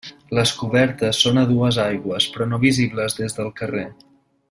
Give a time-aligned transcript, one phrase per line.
[0.37, 3.89] Les cobertes són a dues aigües però no visibles des del carrer.